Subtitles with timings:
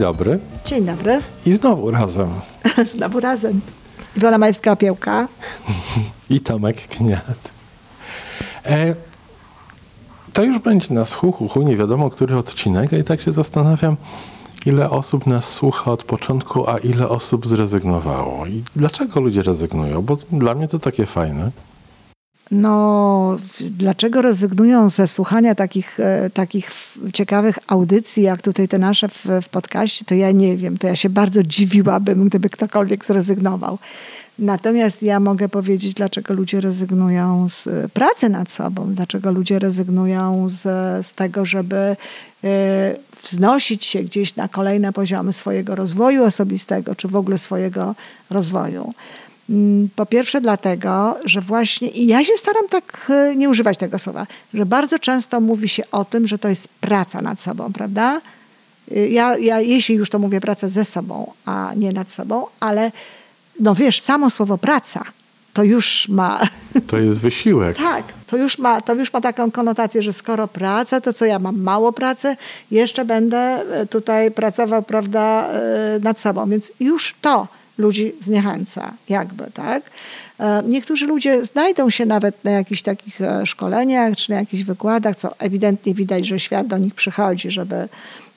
[0.00, 0.38] Dzień dobry.
[0.64, 1.20] Dzień dobry.
[1.46, 2.28] I znowu razem.
[2.94, 3.60] znowu razem.
[4.16, 5.26] Iwona Majewska-Opiełka.
[6.30, 7.50] I Tomek Kniat.
[8.64, 8.94] E,
[10.32, 13.96] to już będzie na słuchu, hu, nie wiadomo który odcinek, a i tak się zastanawiam,
[14.66, 18.46] ile osób nas słucha od początku, a ile osób zrezygnowało.
[18.46, 20.02] I dlaczego ludzie rezygnują?
[20.02, 21.50] Bo dla mnie to takie fajne.
[22.50, 26.70] No, dlaczego rezygnują ze słuchania takich, e, takich
[27.12, 30.78] ciekawych audycji, jak tutaj te nasze w, w podcaście, to ja nie wiem.
[30.78, 33.78] To ja się bardzo dziwiłabym, gdyby ktokolwiek zrezygnował.
[34.38, 40.62] Natomiast ja mogę powiedzieć, dlaczego ludzie rezygnują z pracy nad sobą, dlaczego ludzie rezygnują z,
[41.06, 41.96] z tego, żeby
[42.44, 42.48] y,
[43.22, 47.94] wznosić się gdzieś na kolejne poziomy swojego rozwoju osobistego, czy w ogóle swojego
[48.30, 48.94] rozwoju.
[49.50, 53.98] Mm, po pierwsze dlatego, że właśnie, i ja się staram tak e, nie używać tego
[53.98, 58.20] słowa, że bardzo często mówi się o tym, że to jest praca nad sobą, prawda?
[58.90, 62.92] E, ja, ja jeśli już to mówię praca ze sobą, a nie nad sobą, ale
[63.60, 65.04] no wiesz, samo słowo praca
[65.54, 66.40] to już ma.
[66.86, 67.76] To jest wysiłek.
[67.76, 71.38] tak, to już, ma, to już ma taką konotację, że skoro praca, to co ja
[71.38, 72.36] mam mało pracy,
[72.70, 75.48] jeszcze będę e, tutaj pracował, prawda,
[76.02, 76.50] nad sobą.
[76.50, 77.48] Więc już to
[77.80, 79.82] ludzi zniechęca, jakby, tak?
[80.40, 85.16] E, niektórzy ludzie znajdą się nawet na jakichś takich e, szkoleniach czy na jakichś wykładach,
[85.16, 87.88] co ewidentnie widać, że świat do nich przychodzi, żeby,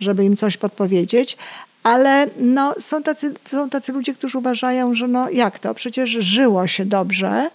[0.00, 1.36] żeby im coś podpowiedzieć,
[1.82, 6.66] ale no, są, tacy, są tacy ludzie, którzy uważają, że no jak to, przecież żyło
[6.66, 7.50] się dobrze,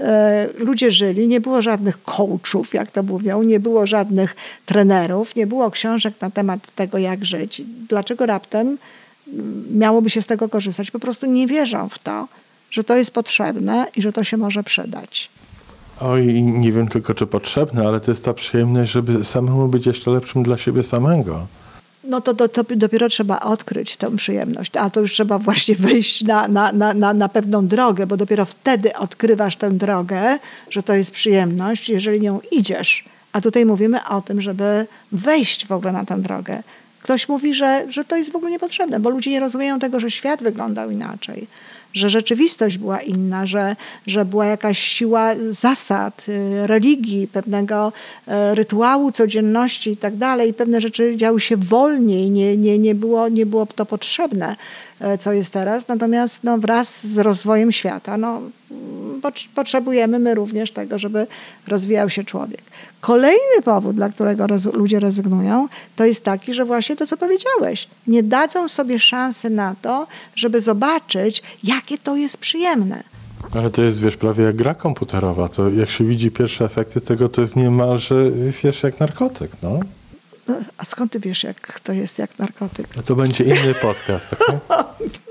[0.00, 4.36] e, ludzie żyli, nie było żadnych coachów, jak to mówią, nie było żadnych
[4.66, 7.62] trenerów, nie było książek na temat tego, jak żyć.
[7.88, 8.78] Dlaczego raptem
[9.70, 10.90] miałoby się z tego korzystać.
[10.90, 12.28] Po prostu nie wierzą w to,
[12.70, 15.30] że to jest potrzebne i że to się może przydać.
[16.00, 20.10] Oj, nie wiem tylko, czy potrzebne, ale to jest ta przyjemność, żeby samemu być jeszcze
[20.10, 21.46] lepszym dla siebie samego.
[22.04, 26.24] No to, to, to dopiero trzeba odkryć tę przyjemność, a to już trzeba właśnie wejść
[26.24, 30.38] na, na, na, na, na pewną drogę, bo dopiero wtedy odkrywasz tę drogę,
[30.70, 33.04] że to jest przyjemność, jeżeli nią idziesz.
[33.32, 36.62] A tutaj mówimy o tym, żeby wejść w ogóle na tę drogę.
[37.06, 40.10] Ktoś mówi, że, że to jest w ogóle niepotrzebne, bo ludzie nie rozumieją tego, że
[40.10, 41.46] świat wyglądał inaczej,
[41.94, 47.92] że rzeczywistość była inna, że, że była jakaś siła zasad, y, religii, pewnego
[48.26, 50.54] e, rytuału codzienności i tak dalej.
[50.54, 54.56] Pewne rzeczy działy się wolniej, nie, nie, nie, było, nie było to potrzebne,
[55.00, 55.88] e, co jest teraz.
[55.88, 58.40] Natomiast no, wraz z rozwojem świata no,
[59.54, 61.26] potrzebujemy my również tego, żeby
[61.68, 62.62] rozwijał się człowiek.
[63.00, 68.22] Kolejny powód, dla którego ludzie rezygnują, to jest taki, że właśnie to, co powiedziałeś, nie
[68.22, 73.02] dadzą sobie szansy na to, żeby zobaczyć, jakie to jest przyjemne.
[73.52, 75.48] Ale to jest, wiesz, prawie jak gra komputerowa.
[75.48, 78.30] To jak się widzi pierwsze efekty tego, to jest niemalże,
[78.62, 79.80] wiesz, jak narkotyk, no.
[80.78, 82.88] a skąd ty wiesz, jak to jest jak narkotyk?
[83.06, 84.56] To będzie inny podcast, tak?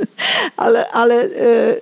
[0.58, 1.30] ale, ale e,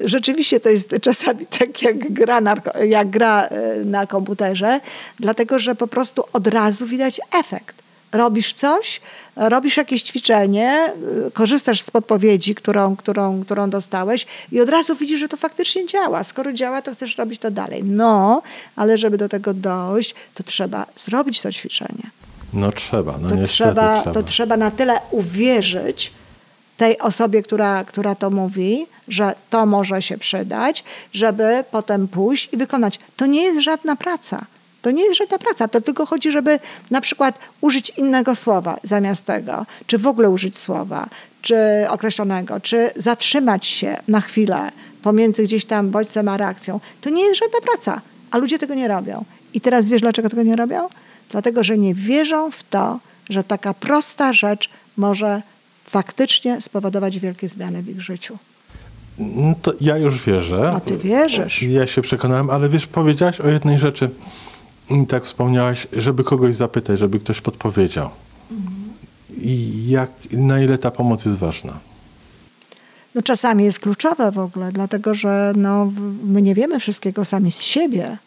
[0.01, 2.41] rzeczywiście to jest czasami tak jak gra,
[2.85, 4.79] jak gra e, na komputerze,
[5.19, 7.83] dlatego że po prostu od razu widać efekt.
[8.11, 9.01] Robisz coś,
[9.35, 10.93] robisz jakieś ćwiczenie,
[11.27, 15.85] e, korzystasz z podpowiedzi, którą, którą, którą dostałeś i od razu widzisz, że to faktycznie
[15.85, 16.23] działa.
[16.23, 17.83] Skoro działa, to chcesz robić to dalej.
[17.83, 18.41] No,
[18.75, 22.09] ale żeby do tego dojść, to trzeba zrobić to ćwiczenie.
[22.53, 24.13] No trzeba, no to niestety trzeba, trzeba.
[24.13, 26.11] To trzeba na tyle uwierzyć,
[26.83, 30.83] tej osobie, która, która to mówi, że to może się przydać,
[31.13, 32.99] żeby potem pójść i wykonać.
[33.17, 34.45] To nie jest żadna praca.
[34.81, 36.59] To nie jest żadna praca, to tylko chodzi, żeby
[36.91, 41.09] na przykład użyć innego słowa zamiast tego, czy w ogóle użyć słowa,
[41.41, 41.55] czy
[41.89, 44.71] określonego, czy zatrzymać się na chwilę
[45.01, 46.79] pomiędzy gdzieś tam bodźcem a reakcją.
[47.01, 49.25] To nie jest żadna praca, a ludzie tego nie robią.
[49.53, 50.87] I teraz wiesz, dlaczego tego nie robią?
[51.29, 52.99] Dlatego, że nie wierzą w to,
[53.29, 55.41] że taka prosta rzecz może
[55.93, 58.37] faktycznie spowodować wielkie zmiany w ich życiu.
[59.19, 60.71] No to ja już wierzę.
[60.75, 61.63] A ty wierzysz.
[61.63, 64.09] Ja się przekonałem, ale wiesz, powiedziałaś o jednej rzeczy.
[64.89, 68.09] I tak wspomniałaś, żeby kogoś zapytać, żeby ktoś podpowiedział.
[69.37, 71.73] I jak, na ile ta pomoc jest ważna?
[73.15, 75.91] No czasami jest kluczowe w ogóle, dlatego że no,
[76.23, 78.17] my nie wiemy wszystkiego sami z siebie.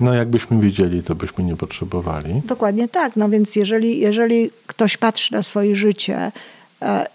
[0.00, 2.42] No jakbyśmy wiedzieli, to byśmy nie potrzebowali.
[2.44, 3.16] Dokładnie tak.
[3.16, 6.32] No więc jeżeli, jeżeli ktoś patrzy na swoje życie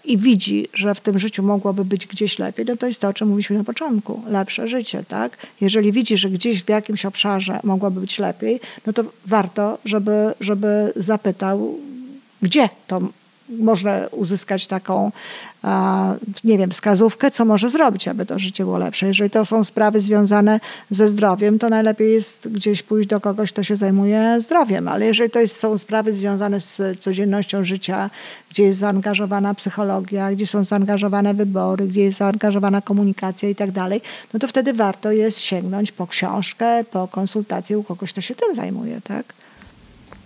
[0.04, 3.12] i widzi, że w tym życiu mogłoby być gdzieś lepiej, no to jest to, o
[3.12, 5.36] czym mówiliśmy na początku, lepsze życie, tak?
[5.60, 10.92] Jeżeli widzi, że gdzieś w jakimś obszarze mogłoby być lepiej, no to warto, żeby, żeby
[10.96, 11.78] zapytał,
[12.42, 13.00] gdzie to
[13.48, 15.12] można uzyskać taką,
[16.44, 19.06] nie wiem, wskazówkę, co może zrobić, aby to życie było lepsze.
[19.06, 20.60] Jeżeli to są sprawy związane
[20.90, 24.88] ze zdrowiem, to najlepiej jest gdzieś pójść do kogoś, kto się zajmuje zdrowiem.
[24.88, 28.10] Ale jeżeli to jest, są sprawy związane z codziennością życia,
[28.50, 34.00] gdzie jest zaangażowana psychologia, gdzie są zaangażowane wybory, gdzie jest zaangażowana komunikacja i tak dalej,
[34.32, 38.54] no to wtedy warto jest sięgnąć po książkę, po konsultację u kogoś, kto się tym
[38.54, 39.43] zajmuje, tak?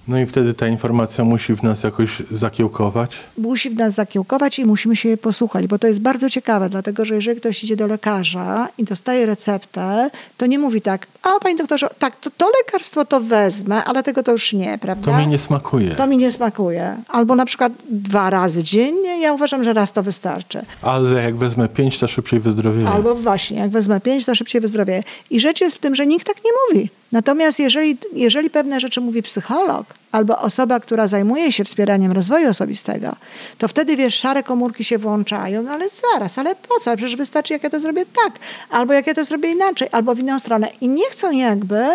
[0.08, 3.16] No i wtedy ta informacja musi w nas jakoś zakiełkować?
[3.38, 7.05] Musi w nas zakiełkować i musimy się jej posłuchać, bo to jest bardzo ciekawe, dlatego
[7.05, 11.56] że jeżeli ktoś idzie do lekarza i dostaje receptę, to nie mówi tak, a panie
[11.56, 15.12] doktorze, tak, to, to lekarstwo to wezmę, ale tego to już nie, prawda?
[15.12, 15.90] To mi nie smakuje.
[15.90, 16.96] To mi nie smakuje.
[17.08, 20.62] Albo na przykład dwa razy dziennie, ja uważam, że raz to wystarczy.
[20.82, 22.88] Ale jak wezmę pięć, to szybciej wyzdrowieję.
[22.88, 25.02] Albo właśnie, jak wezmę pięć, to szybciej wyzdrowieję.
[25.31, 26.90] I rzecz jest w tym, że nikt tak nie mówi.
[27.12, 33.16] Natomiast jeżeli, jeżeli pewne rzeczy mówi psycholog albo osoba, która zajmuje się wspieraniem rozwoju osobistego,
[33.58, 36.96] to wtedy wiesz, szare komórki się włączają, no ale zaraz, ale po co?
[36.96, 38.32] Przecież wystarczy, jak ja to zrobię tak,
[38.70, 40.69] albo jak ja to zrobię inaczej, albo w inną stronę.
[40.81, 41.87] I nie chcą jakby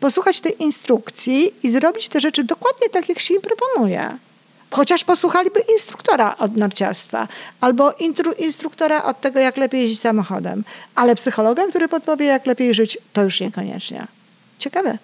[0.00, 4.16] posłuchać tej instrukcji i zrobić te rzeczy dokładnie tak, jak się im proponuje.
[4.70, 7.28] Chociaż posłuchaliby instruktora od narciarstwa
[7.60, 7.92] albo
[8.38, 10.64] instruktora od tego, jak lepiej jeździć samochodem,
[10.94, 14.06] ale psychologa, który podpowie, jak lepiej żyć, to już niekoniecznie.
[14.60, 14.98] Ciekawe.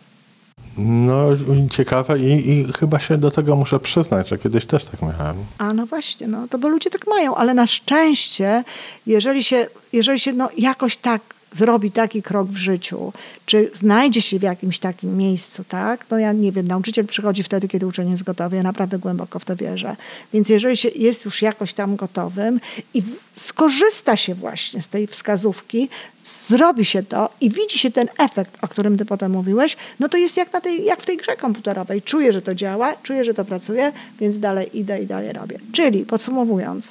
[0.79, 1.23] No,
[1.70, 5.37] ciekawe i, i, chyba się do tego muszę przyznać, że kiedyś też tak miałem.
[5.58, 8.64] A no właśnie, no to bo ludzie tak mają, ale na szczęście,
[9.06, 11.23] jeżeli się, jeżeli się no, jakoś tak
[11.56, 13.12] zrobi taki krok w życiu,
[13.47, 16.06] czy znajdzie się w jakimś takim miejscu, tak?
[16.11, 18.56] No ja nie wiem, nauczyciel przychodzi wtedy, kiedy uczeń jest gotowy.
[18.56, 19.97] Ja naprawdę głęboko w to wierzę.
[20.32, 22.61] Więc jeżeli się jest już jakoś tam gotowym
[22.94, 23.03] i
[23.35, 25.88] skorzysta się właśnie z tej wskazówki,
[26.25, 30.17] zrobi się to i widzi się ten efekt, o którym ty potem mówiłeś, no to
[30.17, 32.02] jest jak, na tej, jak w tej grze komputerowej.
[32.02, 35.59] Czuję, że to działa, czuję, że to pracuje, więc dalej idę i dalej robię.
[35.73, 36.88] Czyli podsumowując.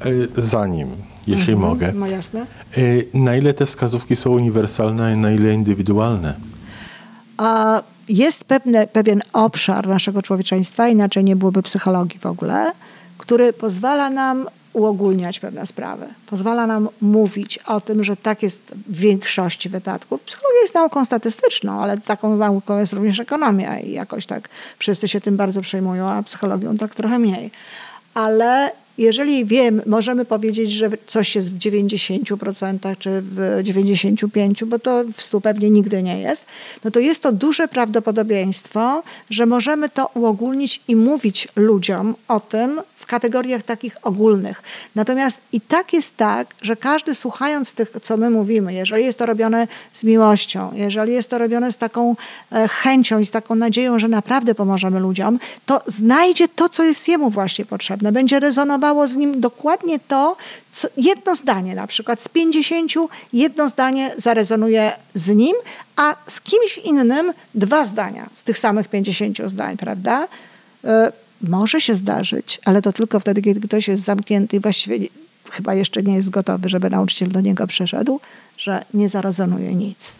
[0.00, 0.88] E, zanim
[1.26, 1.92] jeśli mhm, mogę.
[1.92, 2.46] No jasne.
[2.78, 6.34] Y, na ile te wskazówki są uniwersalne, a na ile indywidualne?
[7.36, 12.72] A jest pewne, pewien obszar naszego człowieczeństwa, inaczej nie byłoby psychologii w ogóle,
[13.18, 16.06] który pozwala nam uogólniać pewne sprawy.
[16.26, 20.22] Pozwala nam mówić o tym, że tak jest w większości wypadków.
[20.22, 25.20] Psychologia jest nauką statystyczną, ale taką nauką jest również ekonomia i jakoś tak wszyscy się
[25.20, 27.50] tym bardzo przejmują, a psychologią tak trochę mniej.
[28.14, 35.04] Ale jeżeli wiem, możemy powiedzieć, że coś jest w 90% czy w 95%, bo to
[35.16, 36.46] w 100 pewnie nigdy nie jest,
[36.84, 42.80] no to jest to duże prawdopodobieństwo, że możemy to uogólnić i mówić ludziom o tym,
[43.06, 44.62] w kategoriach takich ogólnych.
[44.94, 49.26] Natomiast i tak jest tak, że każdy słuchając tych, co my mówimy, jeżeli jest to
[49.26, 52.16] robione z miłością, jeżeli jest to robione z taką
[52.52, 57.08] e, chęcią i z taką nadzieją, że naprawdę pomożemy ludziom, to znajdzie to, co jest
[57.08, 58.12] jemu właśnie potrzebne.
[58.12, 60.36] Będzie rezonowało z nim dokładnie to,
[60.72, 62.92] co, jedno zdanie na przykład z 50,
[63.32, 65.56] jedno zdanie zarezonuje z nim,
[65.96, 70.28] a z kimś innym dwa zdania z tych samych 50 zdań, prawda?
[71.42, 74.98] Może się zdarzyć, ale to tylko wtedy, kiedy ktoś jest zamknięty i właściwie
[75.50, 78.20] chyba jeszcze nie jest gotowy, żeby nauczyciel do niego przeszedł,
[78.58, 80.12] że nie zarezonuje nic.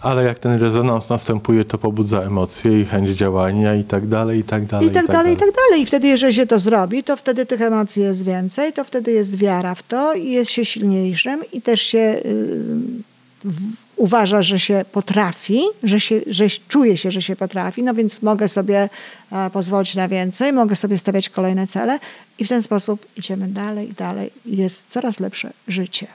[0.00, 4.44] Ale jak ten rezonans następuje, to pobudza emocje i chęć działania i tak dalej, i
[4.44, 4.88] tak dalej.
[4.88, 5.82] I tak, i tak dalej, i tak dalej.
[5.82, 9.36] I wtedy, jeżeli się to zrobi, to wtedy tych emocji jest więcej, to wtedy jest
[9.36, 11.98] wiara w to i jest się silniejszym i też się...
[11.98, 13.50] Yy,
[13.96, 18.48] uważa, że się potrafi, że, się, że czuje się, że się potrafi, no więc mogę
[18.48, 18.88] sobie
[19.32, 21.98] e, pozwolić na więcej, mogę sobie stawiać kolejne cele
[22.38, 24.30] i w ten sposób idziemy dalej i dalej.
[24.46, 26.06] Jest coraz lepsze życie.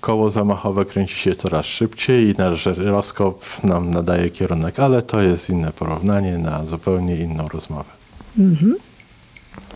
[0.00, 5.50] Koło zamachowe kręci się coraz szybciej i nasz żyroskop nam nadaje kierunek, ale to jest
[5.50, 7.90] inne porównanie na zupełnie inną rozmowę.
[8.38, 8.76] Mhm.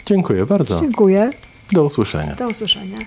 [0.07, 0.81] Dziękuję bardzo.
[0.81, 1.31] Dziękuję.
[1.73, 2.35] Do usłyszenia.
[2.35, 2.99] Do usłyszenia.